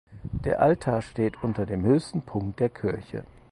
Der 0.45 0.63
Altar 0.63 1.03
steht 1.03 1.43
unter 1.43 1.67
dem 1.67 1.83
höchsten 1.83 2.23
Punkt 2.23 2.59
der 2.59 2.69
Kirche. 2.69 3.23